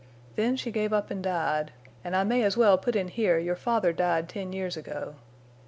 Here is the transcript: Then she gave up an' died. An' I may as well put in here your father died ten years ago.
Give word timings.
Then 0.35 0.55
she 0.57 0.71
gave 0.71 0.91
up 0.93 1.11
an' 1.11 1.21
died. 1.21 1.73
An' 2.03 2.15
I 2.15 2.23
may 2.23 2.41
as 2.41 2.57
well 2.57 2.75
put 2.79 2.95
in 2.95 3.07
here 3.07 3.37
your 3.37 3.55
father 3.55 3.93
died 3.93 4.27
ten 4.29 4.51
years 4.51 4.75
ago. 4.75 5.13